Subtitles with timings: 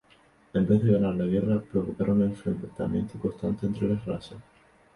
[0.55, 4.39] En vez de ganar la guerra, provocaron el enfrentamiento constante entre las razas.